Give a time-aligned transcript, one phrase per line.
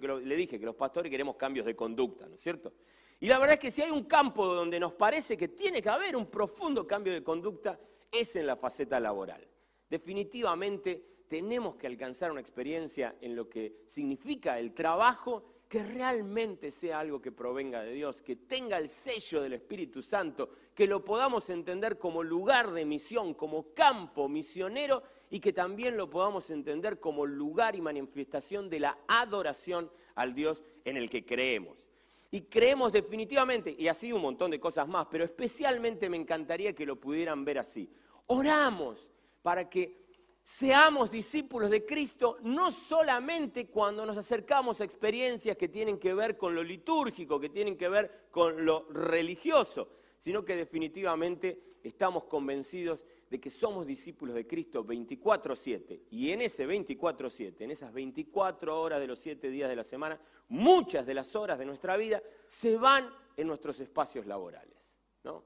[0.08, 2.74] los, le dije que los pastores queremos cambios de conducta, ¿no es cierto?
[3.22, 5.88] Y la verdad es que si hay un campo donde nos parece que tiene que
[5.88, 7.80] haber un profundo cambio de conducta,
[8.12, 9.48] es en la faceta laboral.
[9.90, 17.00] Definitivamente tenemos que alcanzar una experiencia en lo que significa el trabajo que realmente sea
[17.00, 21.50] algo que provenga de Dios, que tenga el sello del Espíritu Santo, que lo podamos
[21.50, 27.26] entender como lugar de misión, como campo misionero y que también lo podamos entender como
[27.26, 31.88] lugar y manifestación de la adoración al Dios en el que creemos.
[32.30, 36.86] Y creemos definitivamente, y así un montón de cosas más, pero especialmente me encantaría que
[36.86, 37.90] lo pudieran ver así.
[38.28, 39.10] Oramos
[39.42, 40.03] para que
[40.44, 46.38] seamos discípulos de Cristo no solamente cuando nos acercamos a experiencias que tienen que ver
[46.38, 53.06] con lo litúrgico, que tienen que ver con lo religioso, sino que definitivamente estamos convencidos
[53.30, 56.04] de que somos discípulos de Cristo 24/7.
[56.12, 60.20] Y en ese 24/7, en esas 24 horas de los 7 días de la semana,
[60.50, 64.78] muchas de las horas de nuestra vida se van en nuestros espacios laborales.
[65.24, 65.44] ¿no?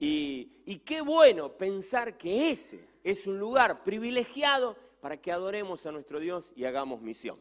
[0.00, 6.20] Y, qué bueno pensar que ese es un lugar privilegiado para que adoremos a nuestro
[6.20, 7.38] Dios y hagamos misión.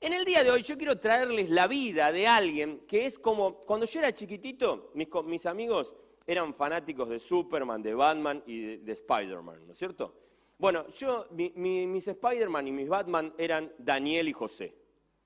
[0.00, 3.56] En el día de hoy yo quiero traerles la vida de alguien que es como,
[3.60, 5.94] cuando yo era chiquitito, mis, amigos
[6.26, 10.14] eran fanáticos de Superman, de Batman y de, Spider-Man, ¿no es cierto?
[10.58, 14.74] Bueno, yo, mis Spider-Man y mis Batman eran Daniel y José,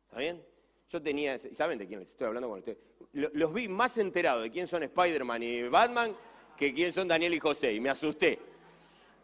[0.05, 0.45] ¿está bien?
[0.89, 2.79] Yo tenía, ¿saben de quién les estoy hablando con ustedes?
[3.13, 6.17] Los vi más enterados de quién son Spider-Man y Batman
[6.57, 8.39] que quién son Daniel y José, y me asusté.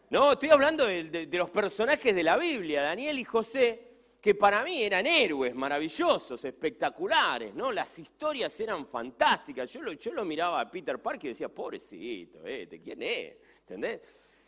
[0.09, 3.87] No, estoy hablando de, los personajes de la Biblia, Daniel y José,
[4.19, 7.71] que para mí eran héroes maravillosos, espectaculares, ¿no?
[7.71, 9.71] Las historias eran fantásticas.
[9.71, 13.37] Yo lo, yo lo miraba a Peter Parker y decía, pobrecito, este, ¿quién es?
[13.61, 14.01] ¿Entendés?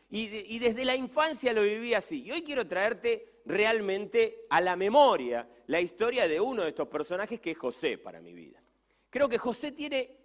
[0.09, 2.23] Y, y desde la infancia lo viví así.
[2.23, 7.39] Y hoy quiero traerte realmente a la memoria la historia de uno de estos personajes
[7.39, 8.61] que es José para mi vida.
[9.09, 10.22] Creo que José tiene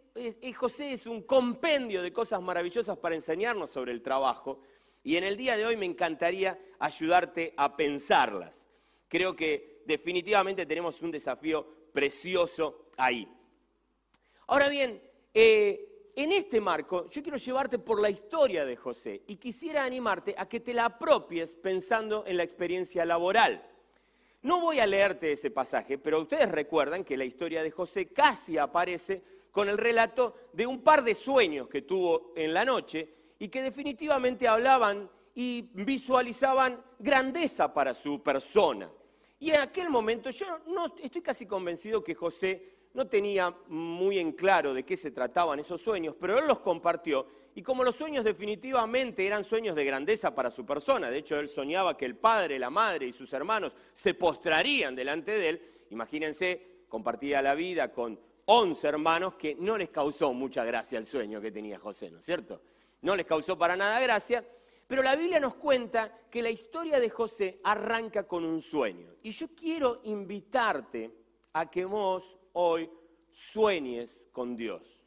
[0.54, 4.60] José es un compendio de cosas maravillosas para enseñarnos sobre el trabajo
[5.02, 8.66] y en el día de hoy me encantaría ayudarte a pensarlas.
[9.08, 13.28] Creo que definitivamente tenemos un desafío precioso ahí.
[14.48, 15.00] Ahora bien,
[15.32, 20.34] eh, en este marco yo quiero llevarte por la historia de José y quisiera animarte
[20.36, 23.64] a que te la apropies pensando en la experiencia laboral.
[24.42, 28.56] No voy a leerte ese pasaje, pero ustedes recuerdan que la historia de José casi
[28.58, 33.48] aparece con el relato de un par de sueños que tuvo en la noche y
[33.48, 38.90] que definitivamente hablaban y visualizaban grandeza para su persona.
[39.40, 44.32] Y en aquel momento yo no estoy casi convencido que José no tenía muy en
[44.32, 47.26] claro de qué se trataban esos sueños, pero él los compartió.
[47.54, 51.48] Y como los sueños definitivamente eran sueños de grandeza para su persona, de hecho él
[51.48, 56.84] soñaba que el padre, la madre y sus hermanos se postrarían delante de él, imagínense,
[56.88, 58.18] compartía la vida con
[58.50, 62.24] 11 hermanos que no les causó mucha gracia el sueño que tenía José, ¿no es
[62.24, 62.62] cierto?
[63.02, 64.42] No les causó para nada gracia,
[64.86, 69.16] pero la Biblia nos cuenta que la historia de José arranca con un sueño.
[69.22, 71.14] Y yo quiero invitarte
[71.52, 72.88] a que vos hoy
[73.28, 74.98] sueñes con Dios.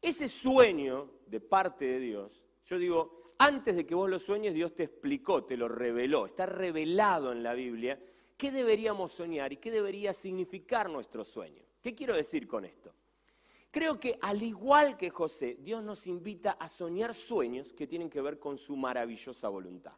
[0.00, 4.72] Ese sueño de parte de Dios, yo digo, antes de que vos lo sueñes, Dios
[4.72, 8.00] te explicó, te lo reveló, está revelado en la Biblia
[8.36, 11.65] qué deberíamos soñar y qué debería significar nuestro sueño.
[11.86, 12.92] ¿Qué quiero decir con esto?
[13.70, 18.20] Creo que al igual que José, Dios nos invita a soñar sueños que tienen que
[18.20, 19.92] ver con su maravillosa voluntad.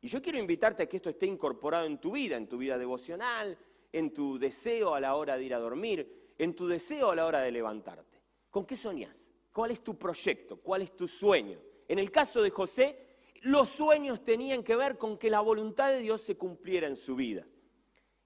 [0.00, 2.78] Y yo quiero invitarte a que esto esté incorporado en tu vida, en tu vida
[2.78, 3.58] devocional,
[3.92, 7.26] en tu deseo a la hora de ir a dormir, en tu deseo a la
[7.26, 8.22] hora de levantarte.
[8.48, 9.26] ¿Con qué soñas?
[9.52, 10.58] ¿Cuál es tu proyecto?
[10.58, 11.58] ¿Cuál es tu sueño?
[11.88, 16.02] En el caso de José, los sueños tenían que ver con que la voluntad de
[16.02, 17.44] Dios se cumpliera en su vida.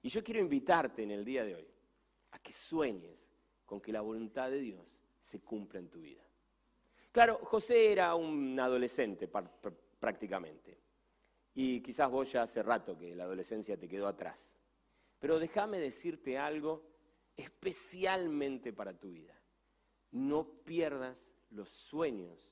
[0.02, 1.73] Y yo quiero invitarte en el día de hoy
[2.34, 3.24] a que sueñes
[3.64, 4.84] con que la voluntad de Dios
[5.22, 6.22] se cumpla en tu vida.
[7.12, 9.30] Claro, José era un adolescente
[10.00, 10.76] prácticamente.
[11.54, 14.58] Y quizás vos ya hace rato que la adolescencia te quedó atrás.
[15.20, 16.82] Pero déjame decirte algo
[17.36, 19.40] especialmente para tu vida.
[20.10, 22.48] no pierdas los sueños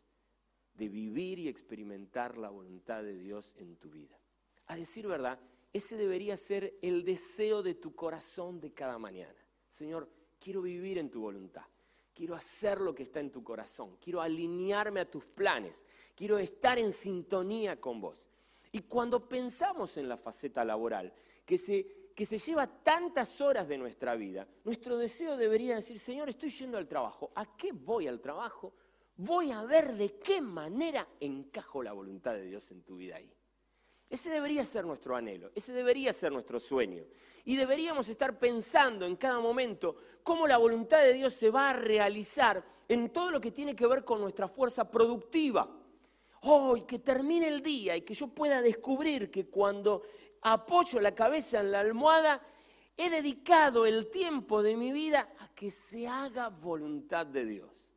[0.74, 4.18] de vivir y experimentar la voluntad de Dios en tu vida.
[4.66, 5.38] A decir verdad,
[5.72, 9.42] ese debería ser el deseo de tu corazón de cada mañana.
[9.72, 10.08] Señor,
[10.38, 11.64] quiero vivir en tu voluntad.
[12.14, 13.96] Quiero hacer lo que está en tu corazón.
[13.96, 15.82] Quiero alinearme a tus planes.
[16.14, 18.24] Quiero estar en sintonía con vos.
[18.70, 21.12] Y cuando pensamos en la faceta laboral,
[21.44, 26.28] que se, que se lleva tantas horas de nuestra vida, nuestro deseo debería decir, Señor,
[26.28, 27.32] estoy yendo al trabajo.
[27.34, 28.74] ¿A qué voy al trabajo?
[29.16, 33.32] Voy a ver de qué manera encajo la voluntad de Dios en tu vida ahí.
[34.12, 37.02] Ese debería ser nuestro anhelo, ese debería ser nuestro sueño.
[37.46, 41.72] Y deberíamos estar pensando en cada momento cómo la voluntad de Dios se va a
[41.72, 45.66] realizar en todo lo que tiene que ver con nuestra fuerza productiva.
[46.42, 50.02] Oh, que termine el día y que yo pueda descubrir que cuando
[50.42, 52.42] apoyo la cabeza en la almohada,
[52.98, 57.91] he dedicado el tiempo de mi vida a que se haga voluntad de Dios.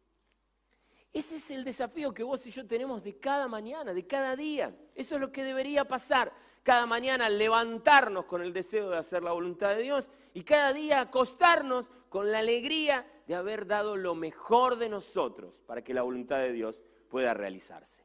[1.15, 4.75] Ese es el desafío que vos y yo tenemos de cada mañana, de cada día.
[4.93, 6.29] Eso es lo que debería pasar.
[6.61, 10.99] Cada mañana levantarnos con el deseo de hacer la voluntad de Dios y cada día
[10.99, 16.39] acostarnos con la alegría de haber dado lo mejor de nosotros para que la voluntad
[16.39, 18.03] de Dios pueda realizarse.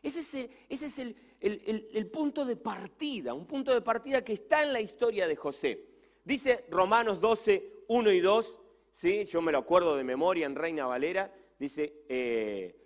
[0.00, 5.26] Ese es, el, punto de partida, un punto de partida que está en la historia
[5.26, 5.84] de José.
[6.22, 8.58] Dice Romanos 12, 1 y 2,
[8.92, 9.24] ¿sí?
[9.24, 12.76] yo me lo acuerdo de memoria en Reina Valera, Dice, eh,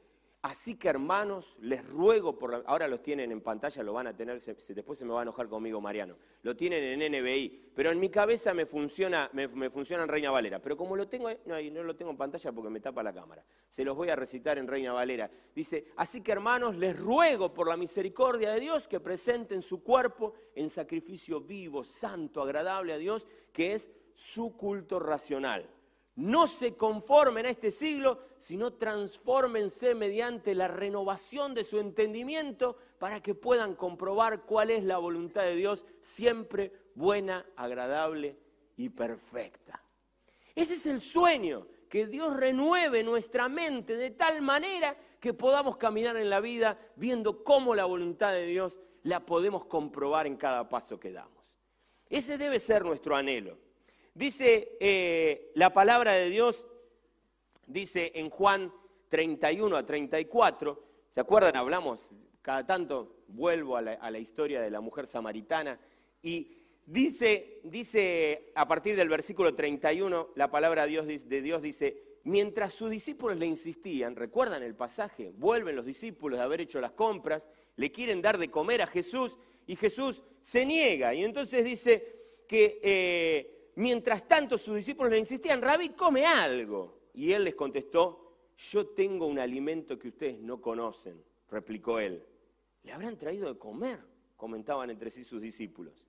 [0.42, 4.40] así que hermanos, les ruego por ahora los tienen en pantalla, lo van a tener,
[4.40, 8.10] después se me va a enojar conmigo Mariano, lo tienen en NBI, pero en mi
[8.10, 11.96] cabeza me funciona, me, funciona en Reina Valera, pero como lo tengo, no, no lo
[11.96, 14.92] tengo en pantalla porque me tapa la cámara, se los voy a recitar en Reina
[14.92, 15.28] Valera.
[15.52, 20.34] Dice, así que hermanos, les ruego por la misericordia de Dios que presenten su cuerpo
[20.54, 25.68] en sacrificio vivo, santo, agradable a Dios, que es su culto racional
[26.20, 33.22] no se conformen a este siglo, sino transfórmense mediante la renovación de su entendimiento para
[33.22, 38.36] que puedan comprobar cuál es la voluntad de Dios, siempre buena, agradable
[38.76, 39.82] y perfecta.
[40.54, 46.18] Ese es el sueño, que Dios renueve nuestra mente de tal manera que podamos caminar
[46.18, 51.00] en la vida viendo cómo la voluntad de Dios la podemos comprobar en cada paso
[51.00, 51.42] que damos.
[52.10, 53.69] Ese debe ser nuestro anhelo.
[54.20, 56.66] Dice eh, la palabra de Dios,
[57.66, 58.70] dice en Juan
[59.08, 61.56] 31 a 34, ¿se acuerdan?
[61.56, 62.10] Hablamos,
[62.42, 65.80] cada tanto vuelvo a la, historia de la mujer samaritana
[66.22, 72.90] y dice, dice a partir del versículo 31, la palabra de Dios, dice, mientras sus
[72.90, 75.32] discípulos le insistían, ¿recuerdan el pasaje?
[75.34, 79.38] Vuelven los discípulos de haber hecho las compras, le quieren dar de comer a Jesús
[79.66, 81.14] y Jesús se niega.
[81.14, 87.08] Y entonces dice que eh, Mientras tanto sus discípulos le insistían, Rabí, come algo.
[87.14, 92.22] Y él les contestó, yo tengo un alimento que ustedes no conocen, replicó él.
[92.82, 93.98] ¿Le habrán traído de comer?
[94.36, 96.06] comentaban entre sí sus discípulos.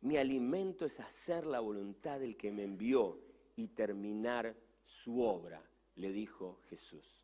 [0.00, 3.20] Mi alimento es hacer la voluntad del que me envió
[3.56, 4.54] y terminar
[4.86, 5.62] su obra,
[5.96, 7.22] le dijo Jesús.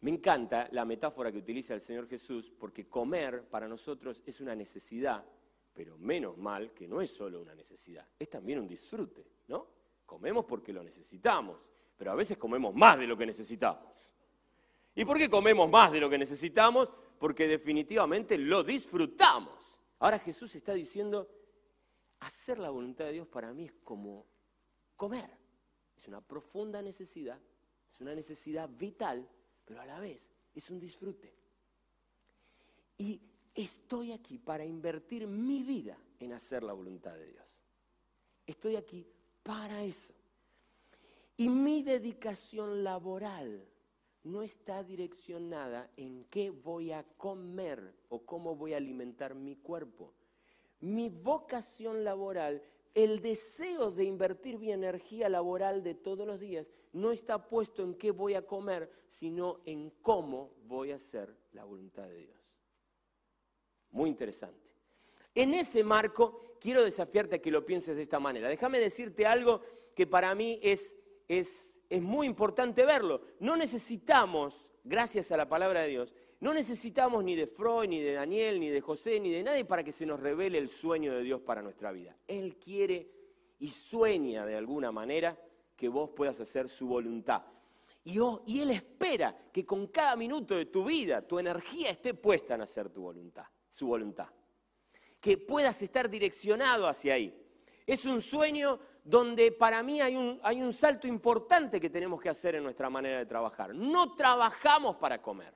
[0.00, 4.56] Me encanta la metáfora que utiliza el Señor Jesús porque comer para nosotros es una
[4.56, 5.24] necesidad
[5.72, 9.66] pero menos mal que no es solo una necesidad, es también un disfrute, ¿no?
[10.04, 11.58] Comemos porque lo necesitamos,
[11.96, 13.92] pero a veces comemos más de lo que necesitamos.
[14.94, 16.92] ¿Y por qué comemos más de lo que necesitamos?
[17.18, 19.80] Porque definitivamente lo disfrutamos.
[20.00, 21.28] Ahora Jesús está diciendo,
[22.20, 24.26] hacer la voluntad de Dios para mí es como
[24.96, 25.30] comer.
[25.96, 27.38] Es una profunda necesidad,
[27.90, 29.28] es una necesidad vital,
[29.64, 31.34] pero a la vez es un disfrute.
[32.98, 33.20] Y
[33.54, 37.58] estoy aquí para invertir mi vida en hacer la voluntad de Dios.
[38.46, 39.06] Estoy aquí
[39.42, 40.12] para eso.
[41.36, 43.66] Y mi dedicación laboral
[44.24, 50.12] no está direccionada en qué voy a comer o cómo voy a alimentar mi cuerpo.
[50.80, 52.62] Mi vocación laboral,
[52.94, 57.94] el deseo de invertir mi energía laboral de todos los días, no está puesto en
[57.94, 62.39] qué voy a comer, sino en cómo voy a hacer la voluntad de Dios.
[63.92, 64.70] Muy interesante.
[65.34, 68.48] En ese marco, quiero desafiarte a que lo pienses de esta manera.
[68.48, 69.60] Déjame decirte algo
[69.94, 70.96] que para mí es,
[71.28, 73.22] es, es muy importante verlo.
[73.40, 78.14] No necesitamos, gracias a la palabra de Dios, no necesitamos ni de Freud, ni de
[78.14, 81.22] Daniel, ni de José, ni de nadie para que se nos revele el sueño de
[81.22, 82.16] Dios para nuestra vida.
[82.26, 83.10] Él quiere
[83.58, 85.38] y sueña de alguna manera
[85.76, 87.42] que vos puedas hacer su voluntad.
[88.04, 92.54] Y, y Él espera que con cada minuto de tu vida tu energía esté puesta
[92.54, 94.28] en hacer tu voluntad su voluntad.
[95.20, 97.36] Que puedas estar direccionado hacia ahí.
[97.86, 102.28] Es un sueño donde para mí hay un, hay un salto importante que tenemos que
[102.28, 103.74] hacer en nuestra manera de trabajar.
[103.74, 105.54] No trabajamos para comer.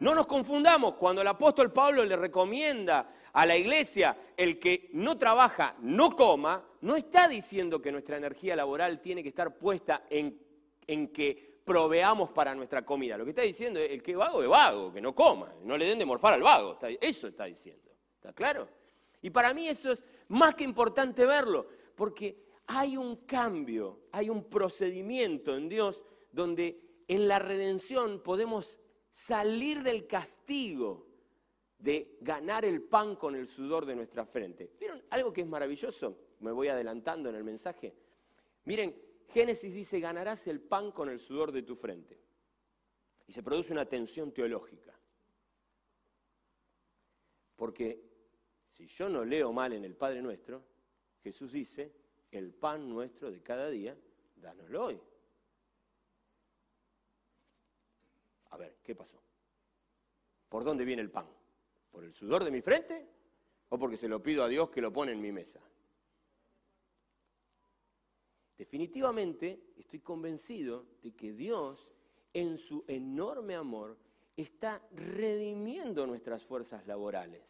[0.00, 5.18] No nos confundamos, cuando el apóstol Pablo le recomienda a la iglesia el que no
[5.18, 10.40] trabaja, no coma, no está diciendo que nuestra energía laboral tiene que estar puesta en,
[10.86, 13.18] en que proveamos para nuestra comida.
[13.18, 15.84] Lo que está diciendo es el que vago es vago, que no coma, no le
[15.84, 16.78] den de morfar al vago.
[16.98, 17.92] Eso está diciendo.
[18.16, 18.66] ¿Está claro?
[19.20, 24.44] Y para mí eso es más que importante verlo, porque hay un cambio, hay un
[24.44, 31.06] procedimiento en Dios donde en la redención podemos salir del castigo
[31.78, 34.70] de ganar el pan con el sudor de nuestra frente.
[34.80, 36.16] ¿Vieron algo que es maravilloso?
[36.40, 37.94] Me voy adelantando en el mensaje.
[38.64, 42.18] Miren, Génesis dice, ganarás el pan con el sudor de tu frente.
[43.26, 44.98] Y se produce una tensión teológica.
[47.56, 48.08] Porque
[48.70, 50.62] si yo no leo mal en el Padre Nuestro,
[51.22, 51.92] Jesús dice,
[52.30, 53.96] el pan nuestro de cada día,
[54.36, 55.00] dánoslo hoy.
[58.50, 59.20] A ver, ¿qué pasó?
[60.48, 61.28] ¿Por dónde viene el pan?
[61.90, 63.06] ¿Por el sudor de mi frente
[63.68, 65.60] o porque se lo pido a Dios que lo pone en mi mesa?
[68.58, 71.88] Definitivamente estoy convencido de que Dios,
[72.34, 73.96] en su enorme amor,
[74.36, 77.42] está redimiendo nuestras fuerzas laborales.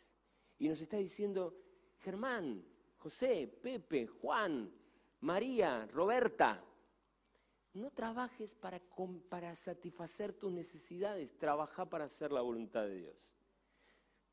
[0.58, 1.56] Y nos está diciendo,
[2.00, 2.62] Germán,
[2.98, 4.70] José, Pepe, Juan,
[5.20, 6.62] María, Roberta,
[7.72, 8.80] no trabajes para,
[9.30, 13.16] para satisfacer tus necesidades, trabaja para hacer la voluntad de Dios.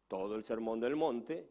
[0.09, 1.49] Todo el sermón del monte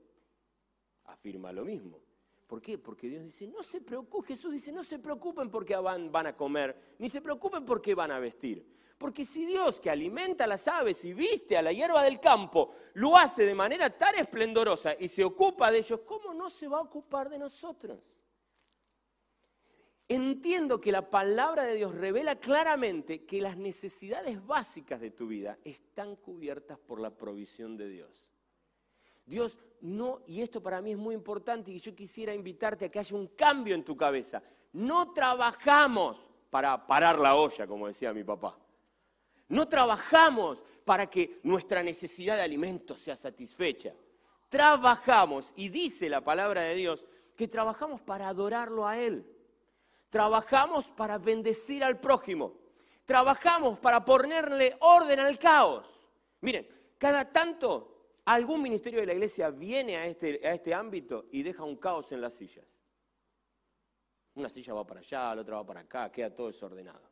[1.04, 2.00] afirma lo mismo.
[2.46, 2.78] ¿Por qué?
[2.78, 6.36] Porque Dios dice, no se preocupen, Jesús dice, no se preocupen porque van, van a
[6.36, 8.74] comer, ni se preocupen porque van a vestir.
[8.98, 12.74] Porque si Dios que alimenta a las aves y viste a la hierba del campo,
[12.94, 16.78] lo hace de manera tan esplendorosa y se ocupa de ellos, ¿cómo no se va
[16.78, 17.98] a ocupar de nosotros?
[20.06, 25.58] Entiendo que la palabra de Dios revela claramente que las necesidades básicas de tu vida
[25.64, 28.33] están cubiertas por la provisión de Dios.
[29.26, 32.98] Dios no, y esto para mí es muy importante y yo quisiera invitarte a que
[32.98, 34.42] haya un cambio en tu cabeza.
[34.72, 38.56] No trabajamos para parar la olla, como decía mi papá.
[39.48, 43.92] No trabajamos para que nuestra necesidad de alimento sea satisfecha.
[44.48, 47.04] Trabajamos, y dice la palabra de Dios,
[47.36, 49.26] que trabajamos para adorarlo a Él.
[50.08, 52.54] Trabajamos para bendecir al prójimo.
[53.04, 56.00] Trabajamos para ponerle orden al caos.
[56.40, 56.66] Miren,
[56.98, 57.93] cada tanto
[58.24, 62.12] algún ministerio de la iglesia viene a este, a este ámbito y deja un caos
[62.12, 62.66] en las sillas.
[64.34, 67.08] Una silla va para allá, la otra va para acá, queda todo desordenado.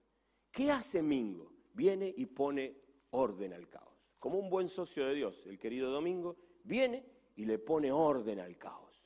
[0.51, 1.53] ¿Qué hace Mingo?
[1.73, 2.77] Viene y pone
[3.11, 3.93] orden al caos.
[4.19, 7.05] Como un buen socio de Dios, el querido Domingo, viene
[7.37, 9.03] y le pone orden al caos.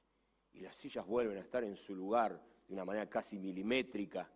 [0.52, 4.30] Y las sillas vuelven a estar en su lugar de una manera casi milimétrica,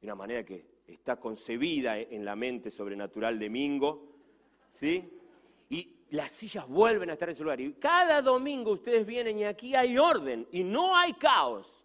[0.00, 4.08] de una manera que está concebida en la mente sobrenatural de Mingo,
[4.70, 5.18] ¿sí?
[5.68, 7.60] Y las sillas vuelven a estar en su lugar.
[7.60, 11.84] Y cada domingo ustedes vienen y aquí hay orden y no hay caos,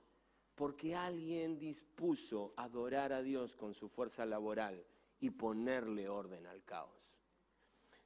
[0.55, 4.83] porque alguien dispuso adorar a Dios con su fuerza laboral
[5.19, 6.91] y ponerle orden al caos.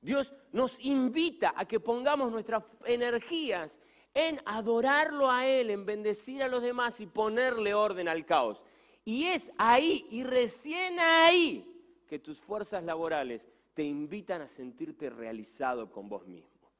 [0.01, 3.79] Dios nos invita a que pongamos nuestras energías
[4.13, 8.63] en adorarlo a Él, en bendecir a los demás y ponerle orden al caos.
[9.05, 13.45] Y es ahí y recién ahí que tus fuerzas laborales
[13.77, 16.71] te invitan a sentirte realizado con vos mismo.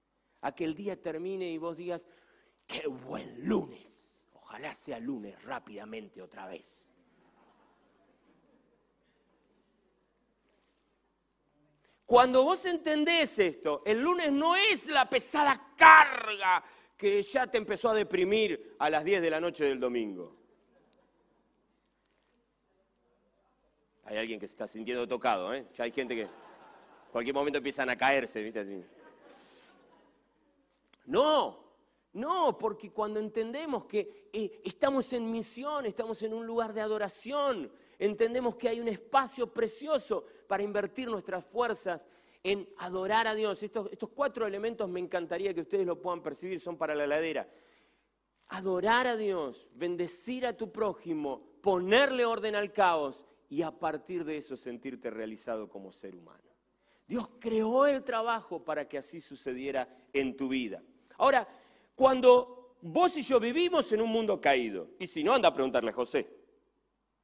[0.42, 2.08] A que el día termine y vos digas,
[2.66, 4.26] qué buen lunes.
[4.34, 6.90] Ojalá sea lunes rápidamente otra vez.
[12.04, 16.64] Cuando vos entendés esto, el lunes no es la pesada carga
[16.98, 20.36] que ya te empezó a deprimir a las 10 de la noche del domingo.
[24.06, 25.68] Hay alguien que se está sintiendo tocado, ¿eh?
[25.76, 26.47] Ya hay gente que
[27.12, 28.60] cualquier momento empiezan a caerse, ¿viste?
[28.60, 28.84] Así.
[31.06, 31.68] No,
[32.14, 37.72] no, porque cuando entendemos que eh, estamos en misión, estamos en un lugar de adoración,
[38.00, 42.06] entendemos que hay un espacio precioso para invertir nuestras fuerzas
[42.44, 43.62] en adorar a Dios.
[43.64, 47.48] Estos, estos cuatro elementos me encantaría que ustedes lo puedan percibir, son para la heladera.
[48.48, 54.38] Adorar a Dios, bendecir a tu prójimo, ponerle orden al caos y a partir de
[54.38, 56.47] eso sentirte realizado como ser humano.
[57.08, 60.84] Dios creó el trabajo para que así sucediera en tu vida.
[61.18, 61.48] Ahora,
[61.96, 65.92] cuando vos y yo vivimos en un mundo caído, y si no, anda a preguntarle
[65.92, 66.28] a José.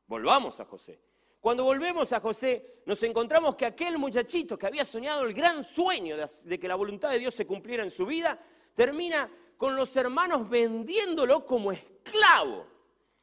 [0.07, 0.99] Volvamos a José.
[1.39, 6.15] Cuando volvemos a José, nos encontramos que aquel muchachito que había soñado el gran sueño
[6.15, 8.39] de, que la voluntad de Dios se cumpliera en su vida,
[8.73, 12.65] termina con los hermanos vendiéndolo como esclavo.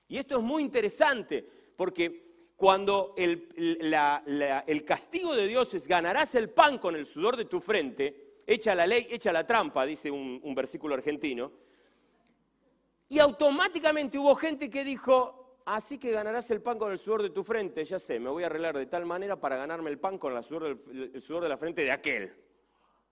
[0.09, 2.29] Y esto es muy interesante porque
[2.61, 8.35] cuando el, castigo de Dios es ganarás el pan con el sudor de tu frente,
[8.47, 11.50] echa la ley, echa la trampa, dice un, un versículo argentino,
[13.09, 17.31] y automáticamente hubo gente que dijo, así que ganarás el pan con el sudor de
[17.31, 20.19] tu frente, ya sé, me voy a arreglar de tal manera para ganarme el pan
[20.19, 22.31] con la sudor del- el sudor de la frente de aquel.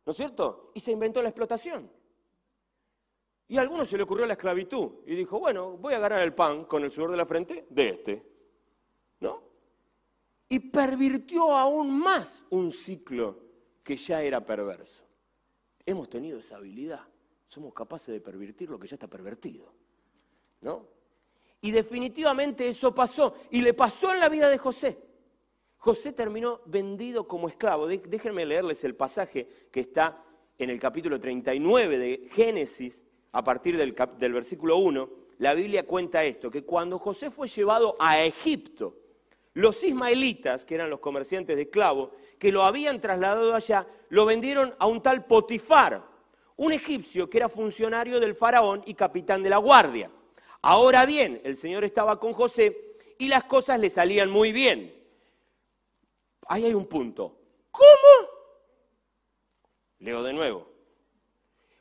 [0.04, 0.72] ¿No es cierto?
[0.74, 1.90] Y se inventó la explotación.
[3.48, 6.34] Y a algunos se le ocurrió la esclavitud y dijo, bueno, voy a ganar el
[6.34, 8.37] pan con el sudor de la frente de este.
[10.48, 13.38] Y pervirtió aún más un ciclo
[13.82, 15.04] que ya era perverso.
[15.84, 17.00] Hemos tenido esa habilidad.
[17.46, 19.72] Somos capaces de pervertir lo que ya está pervertido.
[20.60, 20.86] ¿No?
[21.60, 23.34] Y definitivamente eso pasó.
[23.50, 24.98] Y le pasó en la vida de José.
[25.78, 27.86] José terminó vendido como esclavo.
[27.86, 30.24] Déjenme leerles el pasaje que está
[30.58, 35.10] en el capítulo 39 de Génesis, a partir del, del versículo 1.
[35.38, 38.96] La Biblia cuenta esto, que cuando José fue llevado a Egipto,
[39.58, 44.72] los ismaelitas, que eran los comerciantes de esclavos, que lo habían trasladado allá, lo vendieron
[44.78, 46.00] a un tal Potifar,
[46.54, 50.12] un egipcio que era funcionario del faraón y capitán de la guardia.
[50.62, 54.94] Ahora bien, el Señor estaba con José y las cosas le salían muy bien.
[56.46, 57.36] Ahí hay un punto.
[57.72, 58.28] ¿Cómo?
[59.98, 60.68] Leo de nuevo.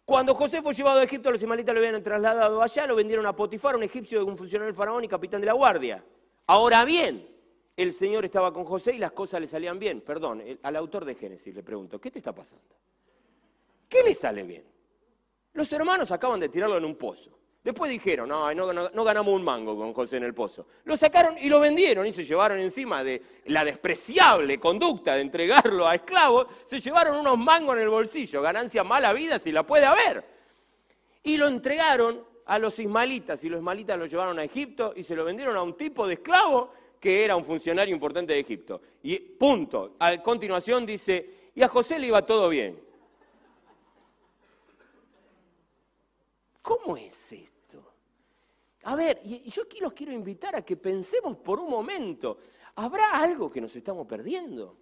[0.04, 3.36] Cuando José fue llevado a Egipto, los ismaelitas lo habían trasladado allá, lo vendieron a
[3.36, 6.04] Potifar, un egipcio, un funcionario del faraón y capitán de la guardia.
[6.48, 7.37] Ahora bien,
[7.78, 10.02] el Señor estaba con José y las cosas le salían bien.
[10.02, 12.66] Perdón, al autor de Génesis le pregunto, ¿qué te está pasando?
[13.88, 14.66] ¿Qué le sale bien?
[15.54, 17.32] Los hermanos acaban de tirarlo en un pozo.
[17.64, 20.68] Después dijeron, no, no, no- no ganamos un mango con José en el pozo.
[20.86, 25.86] Lo sacaron y lo vendieron y se llevaron encima de la despreciable conducta de entregarlo
[25.88, 29.86] a esclavos, se llevaron unos mangos en el bolsillo, ganancia mala vida si la puede
[29.86, 30.24] haber.
[31.24, 35.16] Y lo entregaron a los ismaelitas y los ismaelitas lo llevaron a Egipto y se
[35.16, 38.82] lo vendieron a un tipo de esclavo que era un funcionario importante de Egipto.
[39.04, 39.96] Y punto.
[40.00, 42.80] A continuación dice, y a José le iba todo bien.
[46.62, 47.94] ¿Cómo es esto?
[48.84, 52.40] A ver, yo aquí los quiero invitar a que pensemos por un momento,
[52.76, 54.78] ¿habrá algo que nos estamos perdiendo?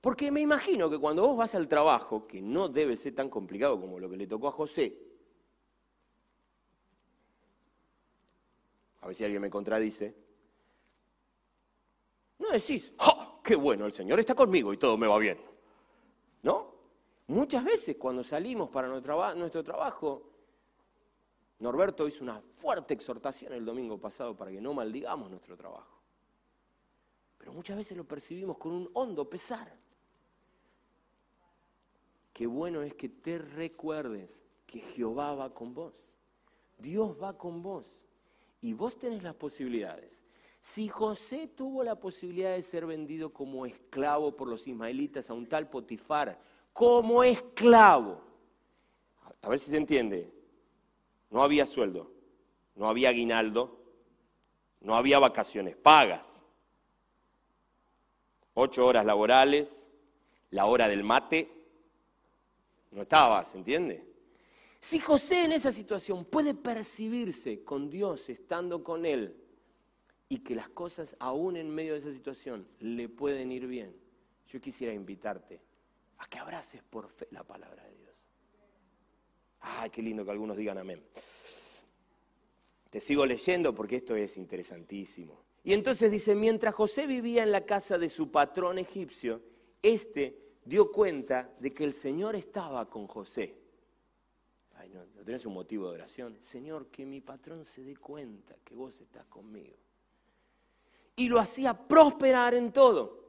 [0.00, 3.80] Porque me imagino que cuando vos vas al trabajo, que no debe ser tan complicado
[3.80, 5.13] como lo que le tocó a José,
[9.04, 10.14] a ver si alguien me contradice,
[12.38, 13.38] no decís, ¡Ja!
[13.44, 13.84] ¡Qué bueno!
[13.84, 15.38] El Señor está conmigo y todo me va bien.
[16.42, 16.72] ¿No?
[17.26, 20.22] Muchas veces cuando salimos para nuestro trabajo,
[21.58, 26.00] Norberto hizo una fuerte exhortación el domingo pasado para que no maldigamos nuestro trabajo.
[27.36, 29.70] Pero muchas veces lo percibimos con un hondo pesar.
[32.32, 34.34] Qué bueno es que te recuerdes
[34.66, 36.16] que Jehová va con vos.
[36.78, 38.03] Dios va con vos.
[38.64, 40.24] Y vos tenés las posibilidades.
[40.62, 45.46] Si José tuvo la posibilidad de ser vendido como esclavo por los ismaelitas a un
[45.46, 46.40] tal Potifar,
[46.72, 48.22] como esclavo,
[49.42, 50.32] a- ver si se entiende,
[51.28, 52.10] no había sueldo,
[52.74, 53.78] no había aguinaldo,
[54.80, 56.42] no había vacaciones pagas,
[58.54, 59.86] ocho horas laborales,
[60.48, 61.52] la hora del mate,
[62.92, 64.13] no estaba, ¿se entiende?
[64.84, 69.34] Si José en esa situación puede percibirse con Dios estando con él
[70.28, 73.96] y que las cosas aún en medio de esa situación le pueden ir bien,
[74.46, 75.62] yo quisiera invitarte
[76.18, 78.26] a que abraces por fe la palabra de Dios.
[79.60, 81.02] Ay, qué lindo que algunos digan amén.
[82.90, 85.44] Te sigo leyendo porque esto es interesantísimo.
[85.62, 89.40] Y entonces dice, mientras José vivía en la casa de su patrón egipcio,
[89.80, 93.63] éste dio cuenta de que el Señor estaba con José.
[94.92, 96.38] No, ¿no tenés un motivo de oración?
[96.42, 99.76] Señor, que mi patrón se dé cuenta que vos estás conmigo.
[101.16, 103.24] Y lo hacía prosperar en todo.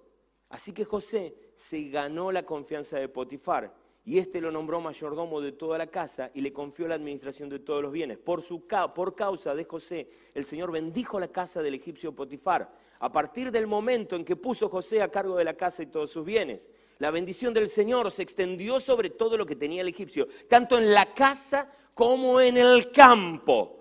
[0.50, 3.74] Así que José se ganó la confianza de Potifar
[4.06, 7.58] y éste lo nombró mayordomo de toda la casa y le confió la administración de
[7.58, 8.20] todos los bienes.
[8.20, 12.72] Por, su, por causa de José, el Señor bendijo la casa del egipcio Potifar.
[13.00, 16.12] A partir del momento en que puso José a cargo de la casa y todos
[16.12, 20.28] sus bienes, la bendición del Señor se extendió sobre todo lo que tenía el egipcio,
[20.48, 23.80] tanto en la casa como en el campo.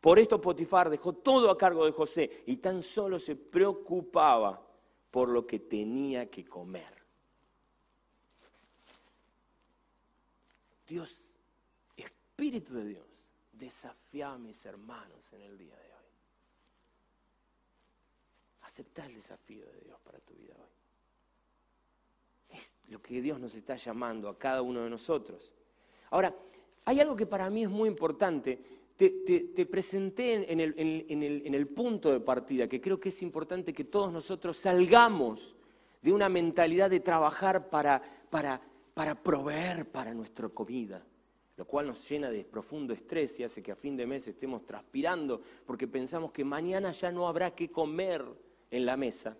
[0.00, 4.60] Por esto Potifar dejó todo a cargo de José y tan solo se preocupaba
[5.12, 7.01] por lo que tenía que comer.
[10.92, 11.30] Dios,
[11.96, 13.06] Espíritu de Dios,
[13.50, 16.04] desafía a mis hermanos en el día de hoy.
[18.60, 22.58] Acepta el desafío de Dios para tu vida hoy.
[22.58, 25.50] Es lo que Dios nos está llamando a cada uno de nosotros.
[26.10, 26.34] Ahora,
[26.84, 28.60] Hay algo que para mí es muy importante.
[28.96, 33.84] Te, presenté en el- en el punto de partida, que creo que es importante que
[33.84, 35.54] todos nosotros salgamos
[36.02, 38.60] de una mentalidad de trabajar para, para,
[38.94, 41.04] para proveer para nuestra comida,
[41.56, 44.64] lo cual nos llena de profundo estrés y hace que a fin de mes estemos
[44.66, 48.24] transpirando porque pensamos que mañana ya no habrá que comer
[48.70, 49.36] en la mesa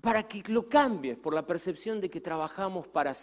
[0.00, 3.14] para que lo cambies por la percepción de que trabajamos para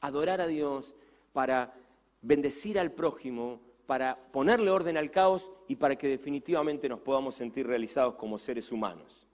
[0.00, 0.94] adorar a Dios,
[1.32, 1.74] para
[2.22, 7.66] bendecir al prójimo, para ponerle orden al caos y para que definitivamente nos podamos sentir
[7.66, 9.26] realizados como seres humanos.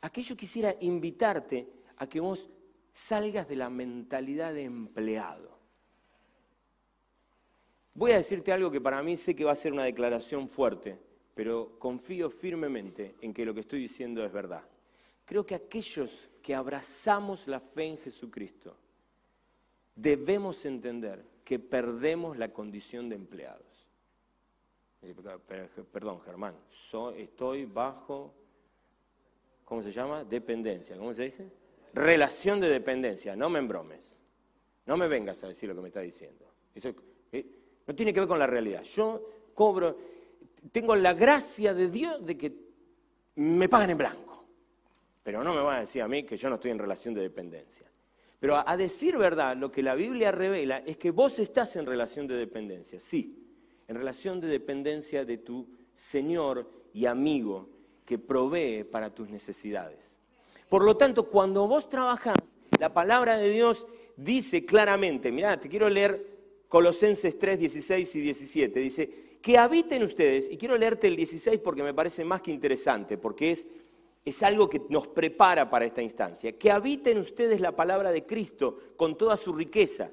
[0.00, 2.48] Aquí yo quisiera invitarte a que vos
[2.96, 5.50] salgas de la mentalidad de empleado.
[7.92, 10.98] Voy a decirte algo que para mí sé que va a ser una declaración fuerte,
[11.34, 14.64] pero confío firmemente en que lo que estoy diciendo es verdad.
[15.26, 18.74] Creo que aquellos que abrazamos la fe en Jesucristo
[19.94, 23.86] debemos entender que perdemos la condición de empleados.
[25.02, 26.56] Dice, "Pero, pero, Perdón, Germán,
[27.16, 28.32] estoy bajo,
[29.66, 30.24] ¿cómo se llama?
[30.24, 30.96] Dependencia.
[30.96, 31.65] ¿Cómo se dice?
[31.96, 34.18] Relación de dependencia, no me embromes.
[34.84, 36.44] No me vengas a decir lo que me está diciendo.
[36.74, 36.94] Eso
[37.32, 37.46] eh,
[37.86, 38.82] no tiene que ver con la realidad.
[38.82, 39.96] Yo cobro,
[40.70, 42.52] tengo la gracia de Dios de que
[43.36, 44.44] me pagan en blanco.
[45.22, 47.22] Pero no me van a decir a mí que yo no estoy en relación de
[47.22, 47.90] dependencia.
[48.38, 51.86] Pero a, a decir verdad, lo que la Biblia revela es que vos estás en
[51.86, 53.42] relación de dependencia, sí,
[53.88, 57.70] en relación de dependencia de tu Señor y amigo
[58.04, 60.15] que provee para tus necesidades.
[60.68, 62.36] Por lo tanto, cuando vos trabajás,
[62.80, 66.36] la palabra de Dios dice claramente, mirá, te quiero leer
[66.68, 71.82] Colosenses 3, 16 y 17, dice, que habiten ustedes, y quiero leerte el 16 porque
[71.82, 73.68] me parece más que interesante, porque es,
[74.24, 78.78] es algo que nos prepara para esta instancia, que habiten ustedes la palabra de Cristo
[78.96, 80.10] con toda su riqueza,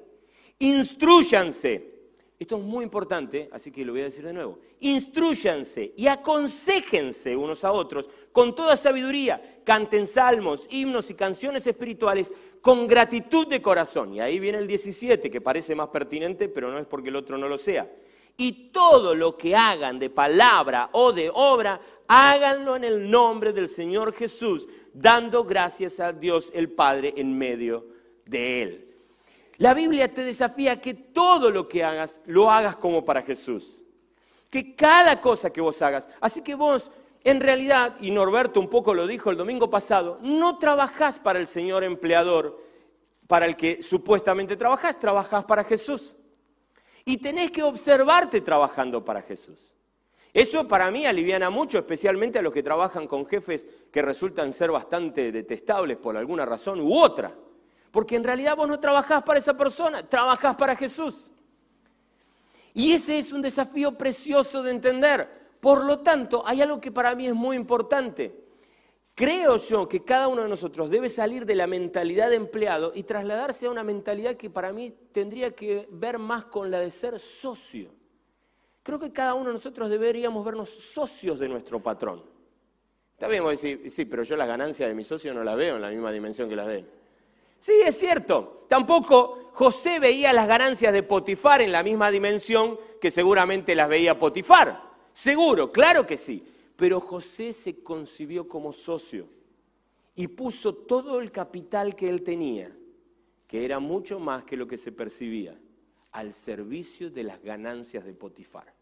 [0.60, 1.93] instruyanse,
[2.38, 4.58] esto es muy importante, así que lo voy a decir de nuevo.
[4.80, 9.60] Instruyanse y aconséjense unos a otros con toda sabiduría.
[9.64, 14.14] Canten salmos, himnos y canciones espirituales con gratitud de corazón.
[14.14, 17.38] Y ahí viene el 17, que parece más pertinente, pero no es porque el otro
[17.38, 17.88] no lo sea.
[18.36, 23.68] Y todo lo que hagan de palabra o de obra, háganlo en el nombre del
[23.68, 27.86] Señor Jesús, dando gracias a Dios el Padre en medio
[28.26, 28.93] de Él.
[29.58, 33.82] La Biblia te desafía que todo lo que hagas, lo hagas como para Jesús.
[34.50, 36.08] Que cada cosa que vos hagas.
[36.20, 36.90] Así que vos,
[37.22, 41.46] en realidad, y Norberto un poco lo dijo el domingo pasado, no trabajás para el
[41.46, 42.62] Señor empleador,
[43.26, 46.14] para el que supuestamente trabajás, trabajás para Jesús.
[47.04, 49.74] Y tenés que observarte trabajando para Jesús.
[50.32, 54.72] Eso para mí aliviana mucho, especialmente a los que trabajan con jefes que resultan ser
[54.72, 57.32] bastante detestables por alguna razón u otra.
[57.94, 61.30] Porque en realidad vos no trabajás para esa persona, trabajás para Jesús.
[62.72, 65.28] Y ese es un desafío precioso de entender.
[65.60, 68.34] Por lo tanto, hay algo que para mí es muy importante.
[69.14, 73.04] Creo yo que cada uno de nosotros debe salir de la mentalidad de empleado y
[73.04, 77.20] trasladarse a una mentalidad que para mí tendría que ver más con la de ser
[77.20, 77.90] socio.
[78.82, 82.24] Creo que cada uno de nosotros deberíamos vernos socios de nuestro patrón.
[83.12, 85.76] Está bien, vos decís, sí, pero yo las ganancias de mi socio no las veo
[85.76, 87.03] en la misma dimensión que las de él.
[87.64, 88.66] Sí, es cierto.
[88.68, 94.18] Tampoco José veía las ganancias de Potifar en la misma dimensión que seguramente las veía
[94.18, 94.82] Potifar.
[95.14, 96.44] Seguro, claro que sí.
[96.76, 99.28] Pero José se concibió como socio
[100.14, 102.70] y puso todo el capital que él tenía,
[103.46, 105.58] que era mucho más que lo que se percibía,
[106.12, 108.74] al servicio de las ganancias de Potifar.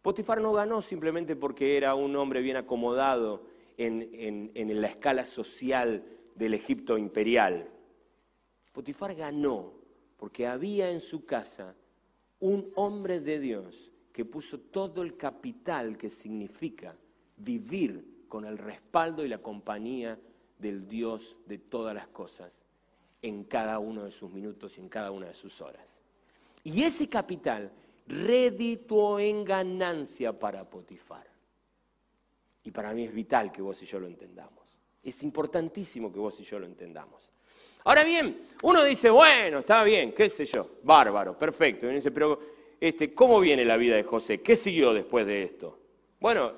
[0.00, 3.42] Potifar no ganó simplemente porque era un hombre bien acomodado
[3.76, 6.04] en, en- en la escala social
[6.36, 7.68] del Egipto imperial.
[8.76, 9.72] Potifar ganó
[10.18, 11.74] porque había en su casa
[12.40, 16.94] un hombre de Dios que puso todo el capital que significa
[17.38, 20.20] vivir con el respaldo y la compañía
[20.58, 22.66] del Dios de todas las cosas
[23.22, 25.98] en cada uno de sus minutos y en cada una de sus horas.
[26.62, 27.72] Y ese capital
[28.06, 31.26] redituó en ganancia para Potifar.
[32.62, 34.82] Y para mí es vital que vos y yo lo entendamos.
[35.02, 37.32] Es importantísimo que vos y yo lo entendamos.
[37.86, 41.86] Ahora bien, uno dice, bueno, está bien, qué sé yo, bárbaro, perfecto.
[41.86, 42.40] Y uno dice, pero
[42.80, 44.42] este, ¿cómo viene la vida de José?
[44.42, 45.78] ¿Qué siguió después de esto?
[46.18, 46.52] Bueno,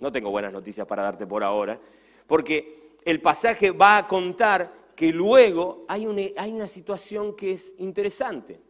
[0.00, 1.80] no tengo buenas noticias para darte por ahora,
[2.26, 7.72] porque el pasaje va a contar que luego hay una, hay una situación que es
[7.78, 8.60] interesante.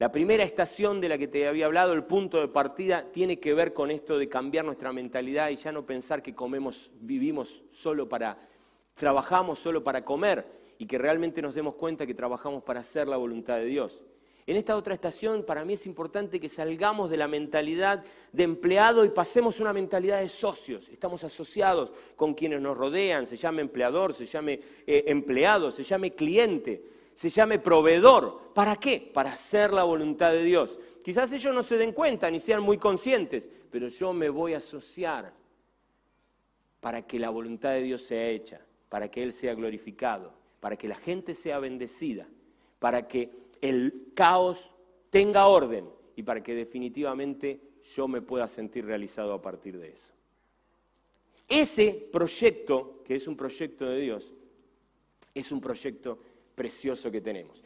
[0.00, 3.54] La primera estación de la que te había hablado, el punto de partida, tiene que
[3.54, 8.08] ver con esto de cambiar nuestra mentalidad y ya no pensar que comemos, vivimos solo
[8.08, 8.36] para,
[8.96, 13.16] trabajamos solo para comer y que realmente nos demos cuenta que trabajamos para hacer la
[13.16, 14.02] voluntad de Dios.
[14.48, 19.04] En esta otra estación para mí es importante que salgamos de la mentalidad de empleado
[19.04, 20.88] y pasemos a una mentalidad de socios.
[20.88, 26.16] Estamos asociados con quienes nos rodean, se llame empleador, se llame eh, empleado, se llame
[26.16, 26.82] cliente,
[27.14, 28.50] se llame proveedor.
[28.52, 29.08] ¿Para qué?
[29.14, 30.80] Para hacer la voluntad de Dios.
[31.04, 34.56] Quizás ellos no se den cuenta ni sean muy conscientes, pero yo me voy a
[34.56, 35.32] asociar
[36.80, 40.86] para que la voluntad de Dios sea hecha, para que Él sea glorificado, para que
[40.86, 42.28] la gente sea bendecida,
[42.78, 44.76] para que el caos
[45.10, 47.58] tenga orden y para que definitivamente
[47.96, 50.12] yo me pueda sentir realizado a partir de eso.
[51.48, 54.32] Ese proyecto, que es un proyecto de Dios,
[55.34, 56.20] es un proyecto
[56.54, 57.60] precioso que tenemos.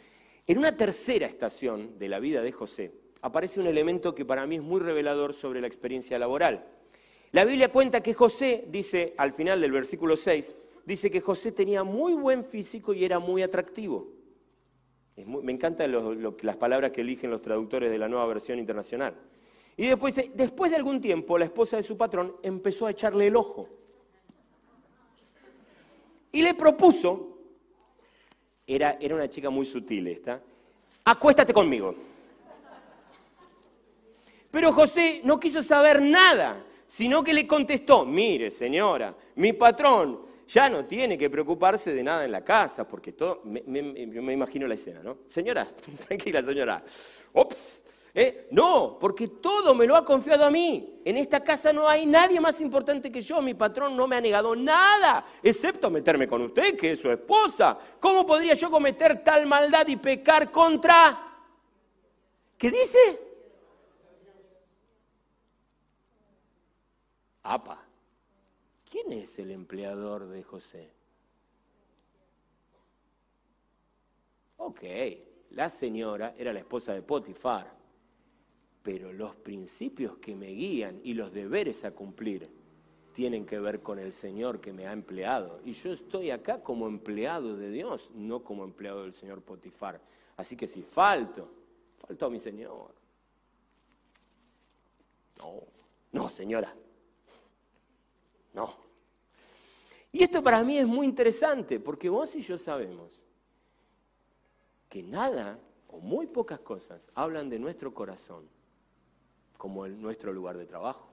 [0.46, 4.56] En una tercera estación de la vida de José aparece un elemento que para mí
[4.56, 6.64] es muy revelador sobre la experiencia laboral.
[7.32, 10.54] La Biblia cuenta que José, dice al final del versículo 6,
[10.86, 14.16] dice que José tenía muy buen físico y era muy atractivo
[15.24, 15.92] me encantan
[16.42, 19.14] las palabras que eligen los traductores de la nueva versión internacional.
[19.76, 23.36] Y después, después de algún tiempo, la esposa de su patrón empezó a echarle el
[23.36, 23.68] ojo.
[26.32, 27.38] Y le propuso,
[28.66, 30.42] era, era una chica muy sutil esta,
[31.04, 31.94] acuéstate conmigo.
[34.50, 36.62] Pero José no quiso saber nada,
[36.96, 42.24] sino que le contestó, mire señora, mi patrón ya no tiene que preocuparse de nada
[42.24, 45.18] en la casa, porque todo, me, me, imagino la escena, ¿no?
[45.28, 45.68] Señora,
[46.08, 46.82] tranquila señora,
[47.34, 48.48] ops, ¿eh?
[48.50, 51.02] no, porque todo me lo ha confiado a mí.
[51.04, 54.20] En esta casa no hay nadie más importante que yo, mi patrón no me ha
[54.22, 57.78] negado nada, excepto meterme con usted, que es su esposa.
[58.00, 61.24] ¿Cómo podría yo cometer tal maldad y pecar contra...
[62.56, 63.25] ¿Qué dice?
[67.48, 67.80] Apa.
[68.90, 70.90] ¿Quién es el empleador de José?
[74.56, 74.82] Ok,
[75.50, 77.72] la señora era la esposa de Potifar,
[78.82, 82.50] pero los principios que me guían y los deberes a cumplir
[83.12, 85.60] tienen que ver con el Señor que me ha empleado.
[85.64, 90.00] Y yo estoy acá como empleado de Dios, no como empleado del Señor Potifar.
[90.36, 91.48] Así que si falto,
[91.98, 92.92] falto mi Señor.
[95.38, 95.62] No,
[96.12, 96.74] no, señora,
[98.56, 98.74] no.
[100.10, 103.22] Y esto para mí es muy interesante, porque vos y yo sabemos
[104.88, 108.48] que nada o muy pocas cosas hablan de nuestro corazón
[109.58, 111.06] como nuestro lugar de trabajo.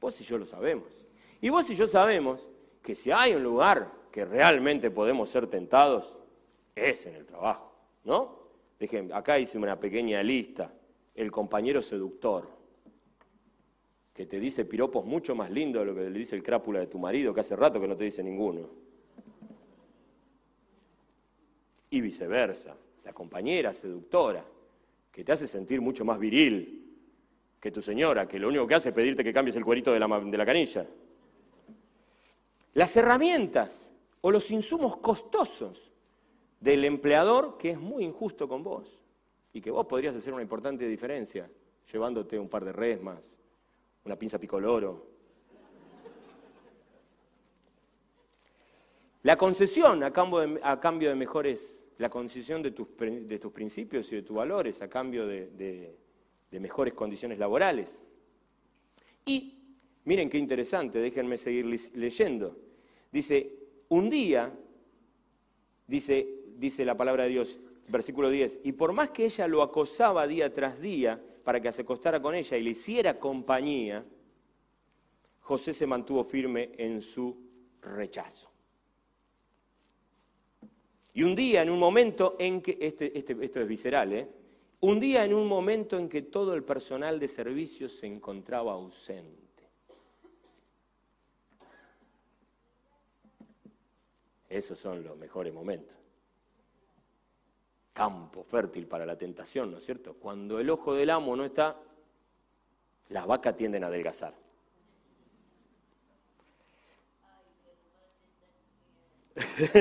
[0.00, 1.06] Vos y yo lo sabemos.
[1.40, 2.50] Y vos y yo sabemos
[2.82, 6.18] que si hay un lugar que realmente podemos ser tentados,
[6.74, 7.72] es en el trabajo,
[8.02, 8.36] ¿no?
[8.80, 10.72] Dejen, acá hice una pequeña lista.
[11.14, 12.48] El compañero seductor,
[14.14, 16.86] que te dice piropos mucho más lindos de lo que le dice el crápula de
[16.86, 18.70] tu marido, que hace rato que no te dice ninguno.
[21.90, 24.44] Y viceversa, la compañera seductora,
[25.10, 26.80] que te hace sentir mucho más viril
[27.58, 29.98] que tu señora, que lo único que hace es pedirte que cambies el cuerito de
[29.98, 30.86] la, de la canilla.
[32.74, 35.92] Las herramientas o los insumos costosos
[36.60, 39.00] del empleador que es muy injusto con vos
[39.52, 41.50] y que vos podrías hacer una importante diferencia
[41.92, 43.33] llevándote un par de resmas,
[44.04, 45.14] una pinza picoloro.
[49.22, 54.22] La concesión a cambio de, mejores, la concesión de tus, de tus, principios y de
[54.22, 55.96] tus valores a cambio de,
[56.50, 58.04] de mejores condiciones laborales.
[59.24, 59.58] Y
[60.04, 61.64] miren qué interesante, déjenme seguir
[61.94, 62.56] leyendo.
[63.10, 63.50] Dice,
[63.88, 64.52] un día,
[65.86, 70.26] dice, dice la palabra de Dios, versículo 10, y por más que ella lo acosaba
[70.26, 74.04] día tras día, para que se acostara con ella y le hiciera compañía,
[75.40, 77.36] José se mantuvo firme en su
[77.82, 78.50] rechazo.
[81.12, 84.28] Y un día, en un momento en que, este, este, esto es visceral, ¿eh?
[84.80, 89.44] un día en un momento en que todo el personal de servicios se encontraba ausente.
[94.48, 96.03] Esos son los mejores momentos
[97.94, 100.14] campo fértil para la tentación, ¿no es cierto?
[100.14, 101.76] Cuando el ojo del amo no está,
[103.08, 104.34] las vacas tienden a adelgazar.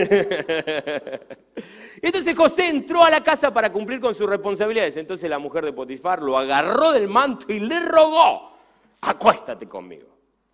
[2.02, 4.96] Entonces José entró a la casa para cumplir con sus responsabilidades.
[4.98, 8.54] Entonces la mujer de Potifar lo agarró del manto y le rogó,
[9.02, 10.08] acuéstate conmigo.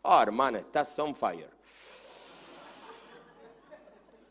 [0.03, 1.58] Oh, hermana, estás on fire.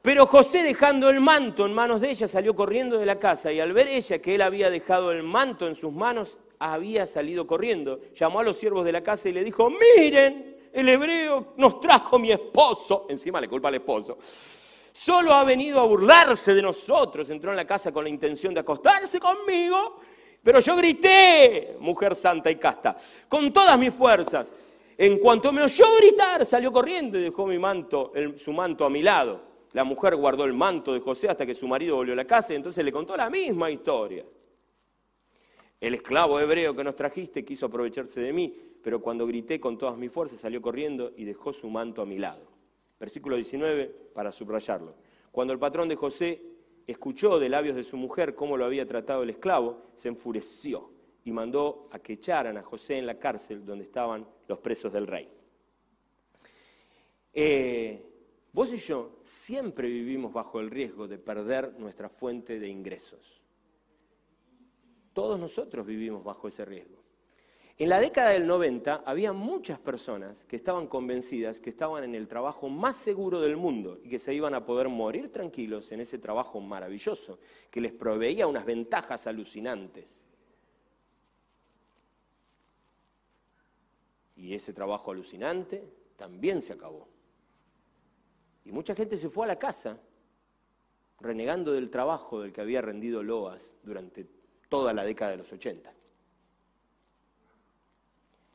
[0.09, 3.61] Pero José dejando el manto en manos de ella salió corriendo de la casa y
[3.61, 8.01] al ver ella que él había dejado el manto en sus manos, había salido corriendo.
[8.14, 12.18] Llamó a los siervos de la casa y le dijo, miren, el hebreo nos trajo
[12.18, 14.16] mi esposo, encima le culpa al esposo,
[14.92, 17.29] Solo ha venido a burlarse de nosotros.
[17.29, 19.99] Entró en la casa con la intención de acostarse conmigo,
[20.42, 22.97] pero yo grité, mujer santa y casta,
[23.29, 24.51] con todas mis fuerzas.
[24.97, 28.11] En cuanto me oyó gritar, salió corriendo y dejó mi manto,
[28.42, 29.47] su manto a mi lado.
[29.72, 32.52] La mujer guardó el manto de José hasta que su marido volvió a la casa
[32.52, 34.24] y entonces le contó la misma historia.
[35.81, 39.96] El esclavo hebreo que nos trajiste quiso aprovecharse de mí, pero cuando grité con todas
[39.96, 42.46] mis fuerzas salió corriendo y dejó su manto a mi lado.
[42.98, 44.94] Versículo 19, para subrayarlo.
[45.31, 46.42] Cuando el patrón de José
[46.87, 50.90] escuchó de labios de su mujer cómo lo había tratado el esclavo, se enfureció
[51.24, 55.07] y mandó a que echaran a José en la cárcel donde estaban los presos del
[55.07, 55.28] rey.
[57.35, 58.08] Eh,
[58.59, 63.40] vos y yo siempre vivimos bajo el riesgo de perder nuestra fuente de ingresos.
[65.12, 66.99] Todos nosotros vivimos bajo ese riesgo.
[67.77, 72.27] En la década del 90 había muchas personas que estaban convencidas que estaban en el
[72.27, 76.18] trabajo más seguro del mundo y que se iban a poder morir tranquilos en ese
[76.18, 77.38] trabajo maravilloso
[77.71, 80.21] que les proveía unas ventajas alucinantes.
[84.35, 85.85] Y ese trabajo alucinante
[86.16, 87.07] también se acabó.
[88.68, 89.98] Y mucha gente se fue a la casa
[91.20, 94.28] renegando del trabajo del que había rendido loas durante
[94.68, 95.90] toda la década de los 80.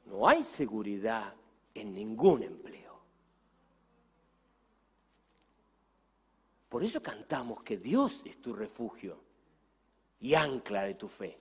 [0.06, 1.34] No hay seguridad
[1.74, 3.02] en ningún empleo.
[6.70, 9.20] Por eso cantamos que Dios es tu refugio
[10.20, 11.40] y ancla de tu fe.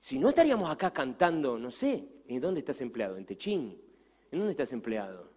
[0.00, 3.16] Si no estaríamos acá cantando, no sé, ¿en dónde estás empleado?
[3.16, 3.80] ¿En Techín?
[4.32, 5.35] ¿En dónde estás empleado?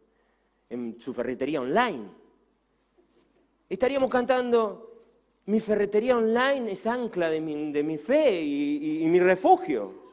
[0.69, 2.07] ¿En su ferretería online?
[3.67, 5.03] Estaríamos cantando,
[5.45, 10.09] mi ferretería online es ancla de mi, fe y, y mi refugio.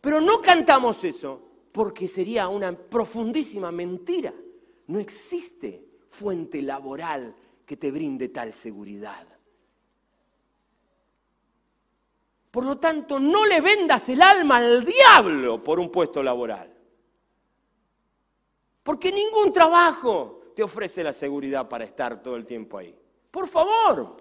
[0.00, 1.40] Pero no cantamos eso
[1.72, 4.32] porque sería una profundísima mentira.
[4.86, 9.26] No existe fuente laboral que te brinde tal seguridad.
[12.50, 16.70] Por lo tanto, no le vendas el alma al diablo por un puesto laboral.
[18.82, 22.94] Porque ningún trabajo te ofrece la seguridad para estar todo el tiempo ahí.
[23.30, 24.16] Por favor.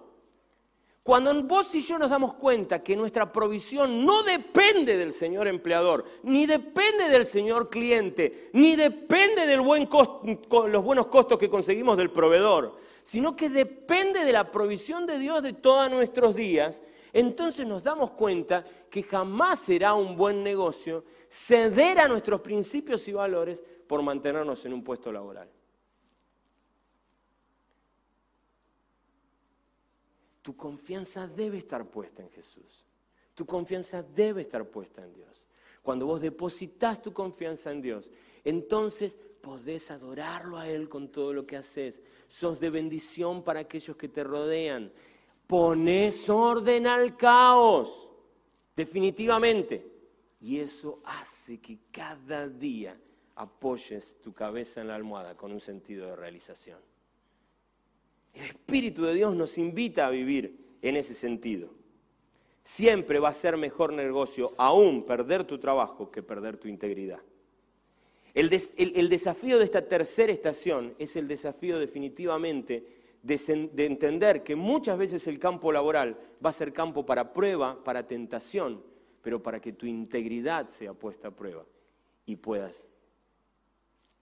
[1.04, 6.06] Cuando vos y yo nos damos cuenta que nuestra provisión no depende del señor empleador,
[6.22, 12.78] ni depende del señor cliente, ni depende de los buenos costos que conseguimos del proveedor,
[13.02, 18.12] sino que depende de la provisión de Dios de todos nuestros días, entonces nos damos
[18.12, 24.64] cuenta que jamás será un buen negocio ceder a nuestros principios y valores por mantenernos
[24.64, 25.50] en un puesto laboral.
[30.42, 32.86] Tu confianza debe estar puesta en Jesús.
[33.36, 35.46] Tu confianza debe estar puesta en Dios.
[35.82, 38.10] Cuando vos depositas tu confianza en Dios,
[38.46, 42.02] entonces podés adorarlo a Él con todo lo que haces.
[42.30, 44.90] Sos de bendición para aquellos que te rodean.
[45.48, 48.08] Pones orden al caos,
[48.74, 49.86] definitivamente.
[50.40, 52.98] Y eso hace que cada día
[53.42, 56.78] apoyes tu cabeza en la almohada con un sentido de realización.
[58.36, 61.70] El Espíritu de Dios nos invita a vivir en ese sentido.
[62.64, 67.20] Siempre va a ser mejor negocio aún perder tu trabajo que perder tu integridad.
[68.36, 68.50] El,
[69.10, 72.86] desafío de esta tercera estación es el desafío definitivamente
[73.24, 77.84] de, de entender que muchas veces el campo laboral va a ser campo para prueba,
[77.84, 78.84] para tentación,
[79.24, 81.66] pero para que tu integridad sea puesta a prueba
[82.26, 82.92] y puedas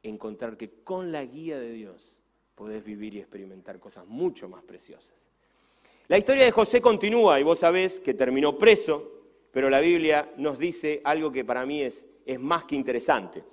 [0.03, 2.19] encontrar que con la guía de Dios
[2.55, 5.13] podés vivir y experimentar cosas mucho más preciosas.
[6.07, 9.11] La historia de José continúa y vos sabés que terminó preso,
[9.51, 13.43] pero la Biblia nos dice algo que para mí es, es más que interesante.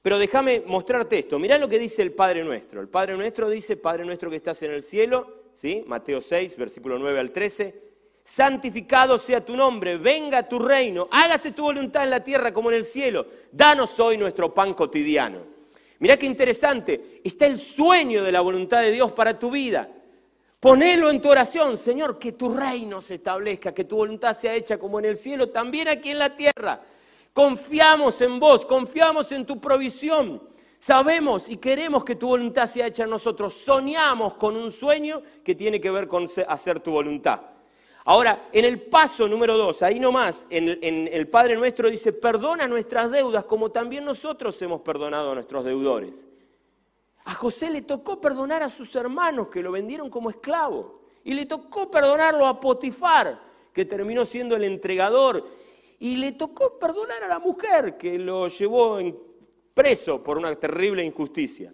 [0.00, 1.38] Pero déjame mostrarte esto.
[1.38, 2.80] Mirá lo que dice el Padre Nuestro.
[2.80, 5.82] El Padre Nuestro dice, Padre Nuestro que estás en el cielo, ¿sí?
[5.86, 7.82] Mateo 6, versículo 9 al 13.
[8.22, 12.76] Santificado sea tu nombre, venga tu reino, hágase tu voluntad en la tierra como en
[12.76, 13.26] el cielo.
[13.52, 15.53] Danos hoy nuestro pan cotidiano.
[16.04, 19.88] Mirá qué interesante, está el sueño de la voluntad de Dios para tu vida.
[20.60, 24.76] Ponelo en tu oración, Señor, que tu reino se establezca, que tu voluntad sea hecha
[24.76, 26.82] como en el cielo, también aquí en la tierra.
[27.32, 30.42] Confiamos en vos, confiamos en tu provisión.
[30.78, 33.54] Sabemos y queremos que tu voluntad sea hecha en nosotros.
[33.54, 37.40] Soñamos con un sueño que tiene que ver con hacer tu voluntad.
[38.04, 42.68] Ahora, en el paso número dos, ahí nomás, en, en el Padre Nuestro dice, perdona
[42.68, 46.26] nuestras deudas como también nosotros hemos perdonado a nuestros deudores.
[47.24, 51.00] A José le tocó perdonar a sus hermanos que lo vendieron como esclavo.
[51.24, 53.40] Y le tocó perdonarlo a Potifar,
[53.72, 55.48] que terminó siendo el entregador.
[55.98, 58.98] Y le tocó perdonar a la mujer que lo llevó
[59.72, 61.72] preso por una terrible injusticia.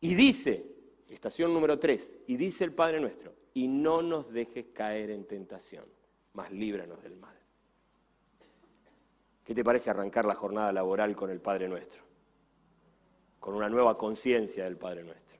[0.00, 0.66] Y dice,
[1.08, 5.86] estación número 3, y dice el Padre nuestro, y no nos dejes caer en tentación,
[6.34, 7.34] mas líbranos del mal.
[9.42, 12.02] ¿Qué te parece arrancar la jornada laboral con el Padre nuestro?
[13.40, 15.38] Con una nueva conciencia del Padre nuestro.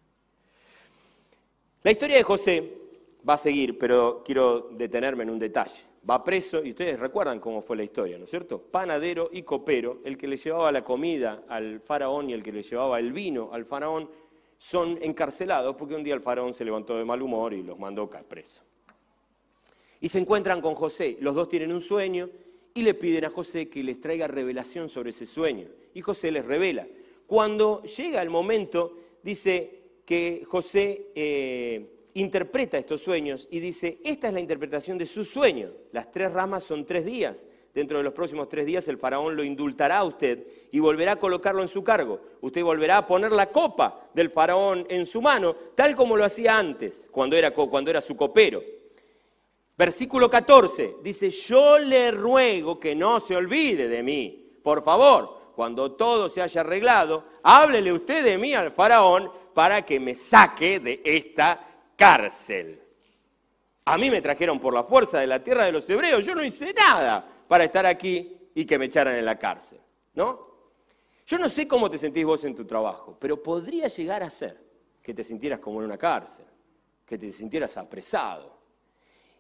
[1.83, 2.79] La historia de José
[3.29, 5.85] va a seguir, pero quiero detenerme en un detalle.
[6.09, 8.63] Va preso, y ustedes recuerdan cómo fue la historia, ¿no es cierto?
[8.63, 12.63] Panadero y copero, el que le llevaba la comida al faraón y el que le
[12.63, 14.09] llevaba el vino al faraón,
[14.59, 18.09] son encarcelados porque un día el faraón se levantó de mal humor y los mandó
[18.09, 18.63] preso.
[20.01, 22.29] Y se encuentran con José, los dos tienen un sueño
[22.75, 25.69] y le piden a José que les traiga revelación sobre ese sueño.
[25.95, 26.87] Y José les revela.
[27.27, 34.35] Cuando llega el momento, dice que José eh, interpreta estos sueños y dice, esta es
[34.35, 35.73] la interpretación de su sueño.
[35.93, 37.45] Las tres ramas son tres días.
[37.77, 41.19] Dentro de los próximos tres días el faraón lo indultará a usted y volverá a
[41.19, 42.19] colocarlo en su cargo.
[42.41, 46.57] Usted volverá a poner la copa del faraón en su mano, tal como lo hacía
[46.57, 48.63] antes, cuando era, cuando era su copero.
[49.77, 54.59] Versículo 14 dice, yo le ruego que no se olvide de mí.
[54.63, 60.01] Por favor, cuando todo se haya arreglado, háblele usted de mí al faraón para que
[60.01, 61.61] me saque de esta
[61.95, 62.81] cárcel.
[63.85, 66.43] A mí me trajeron por la fuerza de la tierra de los hebreos, yo no
[66.43, 69.81] hice nada para estar aquí y que me echaran en la cárcel,
[70.15, 70.47] ¿no?
[71.27, 74.61] Yo no sé cómo te sentís vos en tu trabajo, pero podría llegar a ser
[75.03, 76.47] que te sintieras como en una cárcel,
[77.05, 78.57] que te sintieras apresado,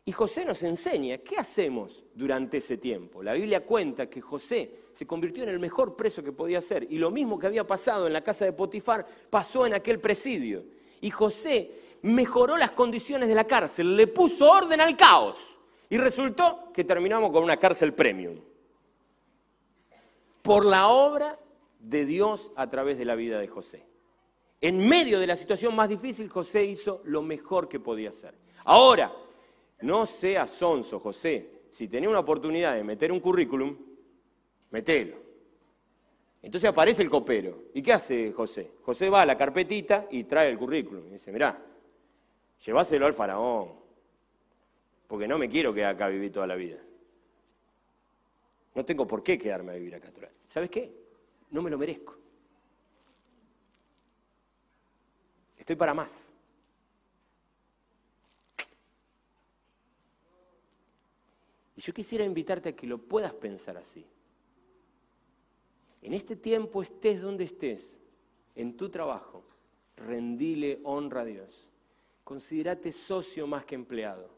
[0.08, 3.24] y José nos enseña qué hacemos durante ese tiempo.
[3.24, 6.86] La Biblia cuenta que José se convirtió en el mejor preso que podía ser.
[6.88, 10.64] Y lo mismo que había pasado en la casa de Potifar pasó en aquel presidio.
[11.00, 15.55] Y José mejoró las condiciones de la cárcel, le puso orden al caos.
[15.88, 18.40] Y resultó que terminamos con una cárcel premium.
[20.42, 21.38] Por la obra
[21.78, 23.86] de Dios a través de la vida de José.
[24.60, 28.34] En medio de la situación más difícil, José hizo lo mejor que podía hacer.
[28.64, 29.12] Ahora,
[29.82, 31.62] no seas sonso, José.
[31.70, 33.76] Si tenés una oportunidad de meter un currículum,
[34.70, 35.16] metelo.
[36.42, 37.64] Entonces aparece el copero.
[37.74, 38.72] ¿Y qué hace José?
[38.82, 41.06] José va a la carpetita y trae el currículum.
[41.08, 41.60] Y dice, mirá,
[42.64, 43.72] lleváselo al faraón,
[45.06, 46.78] porque no me quiero quedar acá a vivir toda la vida.
[48.74, 50.12] No tengo por qué quedarme a vivir acá.
[50.48, 50.92] ¿Sabes qué?
[51.50, 52.16] No me lo merezco.
[55.56, 56.30] Estoy para más.
[61.76, 64.06] Y yo quisiera invitarte a que lo puedas pensar así.
[66.02, 67.98] En este tiempo estés donde estés,
[68.54, 69.44] en tu trabajo,
[69.96, 71.68] rendile honra a Dios.
[72.22, 74.35] Considérate socio más que empleado.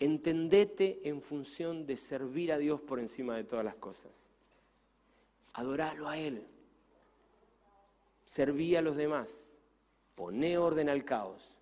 [0.00, 4.30] Entendete en función de servir a Dios por encima de todas las cosas.
[5.52, 6.46] Adoralo a Él.
[8.24, 9.54] Serví a los demás.
[10.14, 11.60] Poné orden al caos.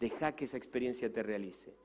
[0.00, 1.76] Deja que esa experiencia te realice.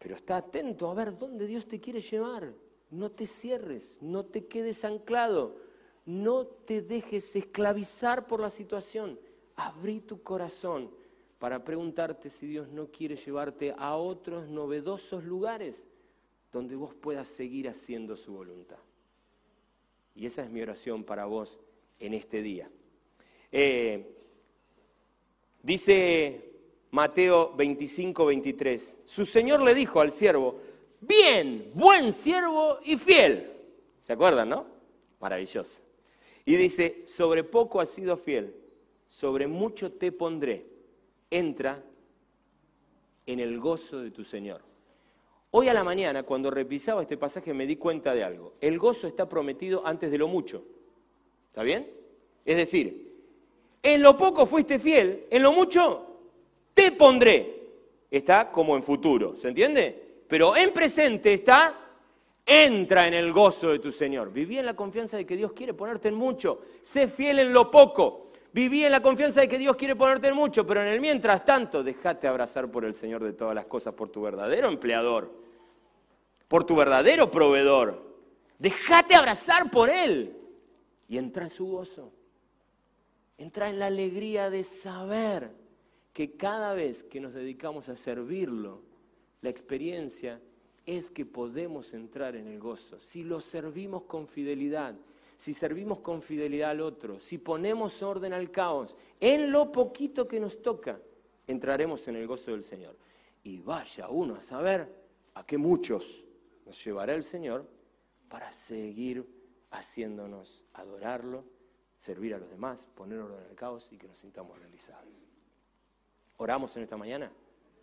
[0.00, 2.52] Pero está atento a ver dónde Dios te quiere llevar.
[2.90, 5.56] No te cierres, no te quedes anclado,
[6.04, 9.20] no te dejes esclavizar por la situación.
[9.54, 10.90] Abrí tu corazón
[11.44, 15.86] para preguntarte si Dios no quiere llevarte a otros novedosos lugares
[16.50, 18.78] donde vos puedas seguir haciendo su voluntad.
[20.14, 21.58] Y esa es mi oración para vos
[22.00, 22.70] en este día.
[23.52, 24.16] Eh,
[25.62, 26.50] dice
[26.92, 29.00] Mateo 25, 23.
[29.04, 30.58] Su señor le dijo al siervo,
[30.98, 33.52] bien, buen siervo y fiel.
[34.00, 34.66] ¿Se acuerdan, no?
[35.20, 35.82] Maravilloso.
[36.46, 38.56] Y dice, sobre poco has sido fiel,
[39.10, 40.72] sobre mucho te pondré.
[41.30, 41.82] Entra
[43.26, 44.62] en el gozo de tu Señor.
[45.50, 48.54] Hoy a la mañana, cuando revisaba este pasaje, me di cuenta de algo.
[48.60, 50.64] El gozo está prometido antes de lo mucho.
[51.48, 51.88] ¿Está bien?
[52.44, 53.14] Es decir,
[53.82, 56.06] en lo poco fuiste fiel, en lo mucho
[56.74, 57.62] te pondré.
[58.10, 60.24] Está como en futuro, ¿se entiende?
[60.28, 61.78] Pero en presente está,
[62.44, 64.32] entra en el gozo de tu Señor.
[64.32, 66.60] Viví en la confianza de que Dios quiere ponerte en mucho.
[66.82, 68.23] Sé fiel en lo poco.
[68.54, 71.44] Viví en la confianza de que Dios quiere ponerte en mucho, pero en el mientras
[71.44, 75.32] tanto, déjate abrazar por el Señor de todas las cosas, por tu verdadero empleador,
[76.46, 78.14] por tu verdadero proveedor.
[78.56, 80.36] Déjate abrazar por Él
[81.08, 82.12] y entra en su gozo.
[83.38, 85.50] Entra en la alegría de saber
[86.12, 88.82] que cada vez que nos dedicamos a servirlo,
[89.42, 90.40] la experiencia
[90.86, 93.00] es que podemos entrar en el gozo.
[93.00, 94.94] Si lo servimos con fidelidad,
[95.36, 100.40] si servimos con fidelidad al otro, si ponemos orden al caos, en lo poquito que
[100.40, 100.98] nos toca,
[101.46, 102.96] entraremos en el gozo del Señor.
[103.42, 104.88] Y vaya uno a saber
[105.34, 106.24] a qué muchos
[106.64, 107.66] nos llevará el Señor
[108.28, 109.26] para seguir
[109.70, 111.44] haciéndonos adorarlo,
[111.96, 115.12] servir a los demás, poner orden al caos y que nos sintamos realizados.
[116.36, 117.30] ¿Oramos en esta mañana?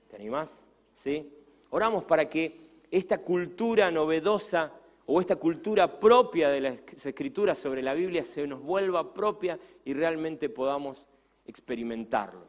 [0.10, 0.64] ¿Te animás?
[0.93, 1.32] ¿Sí?
[1.70, 4.74] Oramos para que esta cultura novedosa
[5.06, 9.93] o esta cultura propia de las escrituras sobre la Biblia se nos vuelva propia y
[9.93, 11.08] realmente podamos
[11.45, 12.45] experimentarlo.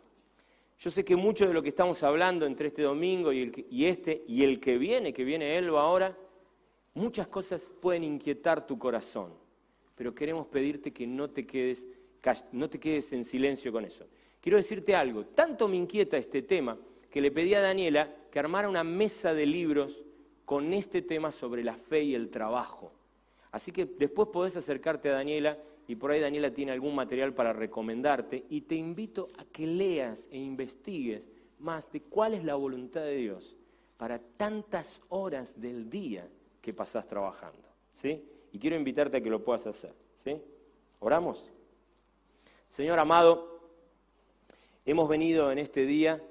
[0.79, 3.87] Yo sé que mucho de lo que estamos hablando entre este domingo y, el, y
[3.87, 6.17] este y el que viene, que viene Elba ahora,
[6.95, 9.33] muchas cosas pueden inquietar tu corazón,
[9.95, 11.87] pero queremos pedirte que no te quedes,
[12.51, 14.07] no te quedes en silencio con eso.
[14.41, 16.77] Quiero decirte algo, tanto me inquieta este tema
[17.11, 20.03] que le pedí a Daniela que armara una mesa de libros
[20.45, 22.93] con este tema sobre la fe y el trabajo.
[23.51, 27.53] Así que después podés acercarte a Daniela y por ahí Daniela tiene algún material para
[27.53, 33.03] recomendarte y te invito a que leas e investigues más de cuál es la voluntad
[33.03, 33.57] de Dios
[33.97, 36.29] para tantas horas del día
[36.61, 37.69] que pasás trabajando.
[37.95, 38.25] ¿sí?
[38.53, 39.95] Y quiero invitarte a que lo puedas hacer.
[40.25, 40.41] ¿sí?
[40.99, 41.51] ¿Oramos?
[42.69, 43.61] Señor amado,
[44.87, 46.23] hemos venido en este día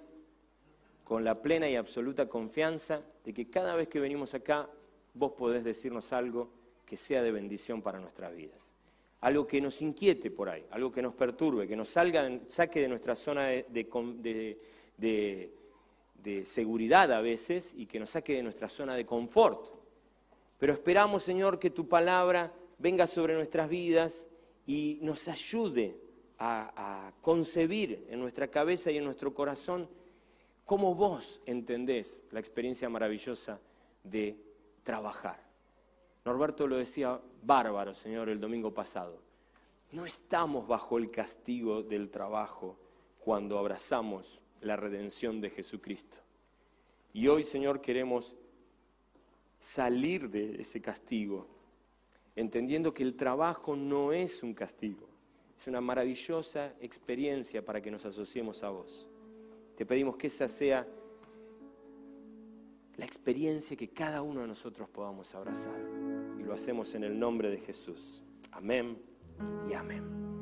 [1.03, 4.69] con la plena y absoluta confianza de que cada vez que venimos acá,
[5.13, 6.49] vos podés decirnos algo
[6.86, 8.74] que sea de bendición para nuestras vidas.
[9.22, 12.88] Algo que nos inquiete por ahí, algo que nos perturbe, que nos salga, saque de
[12.88, 13.67] nuestra zona de,
[14.97, 19.67] de seguridad a veces y que nos saque de nuestra zona de confort.
[20.57, 24.28] Pero esperamos, Señor, que tu palabra venga sobre nuestras vidas
[24.65, 25.95] y nos ayude
[26.38, 29.88] a, a concebir en nuestra cabeza y en nuestro corazón
[30.72, 33.59] cómo vos entendés la experiencia maravillosa
[34.05, 34.38] de
[34.84, 35.38] trabajar.
[36.24, 39.22] Norberto lo decía bárbaro, Señor, el domingo pasado.
[39.91, 42.78] No estamos bajo el castigo del trabajo
[43.19, 46.19] cuando abrazamos la redención de Jesucristo.
[47.11, 48.38] Y hoy, Señor, queremos
[49.59, 51.47] salir de ese castigo,
[52.34, 55.09] entendiendo que el trabajo no es un castigo,
[55.59, 59.11] es una maravillosa experiencia para que nos asociemos a vos.
[59.76, 60.88] Te pedimos que esa sea
[62.97, 65.80] la experiencia que cada uno de nosotros podamos abrazar.
[66.39, 68.24] Y lo hacemos en el nombre de Jesús.
[68.51, 68.97] Amén
[69.69, 70.40] y amén.